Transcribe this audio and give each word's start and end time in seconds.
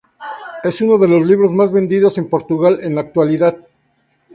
Es 0.63 0.81
uno 0.81 0.97
de 0.97 1.07
los 1.07 1.23
libros 1.23 1.51
más 1.51 1.71
vendidos 1.71 2.17
en 2.17 2.27
Portugal 2.27 2.79
en 2.81 2.95
la 2.95 3.01
actualidad. 3.01 3.55